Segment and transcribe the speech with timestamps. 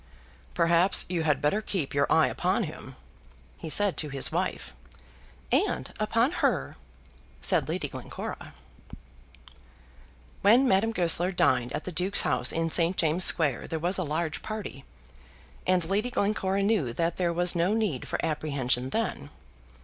[0.55, 2.95] "Perhaps you had better keep your eye upon him,"
[3.59, 4.73] he said to his wife.
[5.51, 6.75] "And upon her,"
[7.39, 8.55] said Lady Glencora.
[10.41, 12.97] When Madame Goesler dined at the Duke's house in St.
[12.97, 14.85] James's Square there was a large party,
[15.67, 19.29] and Lady Glencora knew that there was no need for apprehension then.